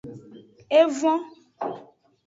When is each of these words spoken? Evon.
Evon. 0.81 1.19